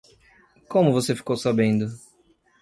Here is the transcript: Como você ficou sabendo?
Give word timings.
Como 0.67 0.91
você 0.91 1.13
ficou 1.15 1.37
sabendo? 1.37 1.85